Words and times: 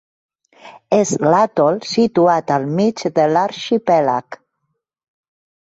És 0.95 1.11
l'atol 1.33 1.77
situat 1.91 2.55
al 2.57 2.65
mig 2.81 3.05
de 3.21 3.29
l'arxipèlag. 3.37 4.43